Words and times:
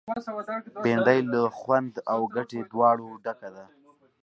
بېنډۍ 0.83 1.19
له 1.31 1.41
خوند 1.57 1.93
او 2.11 2.19
ګټې 2.35 2.59
دواړو 2.71 3.07
ډکه 3.23 3.49
ده 3.55 3.65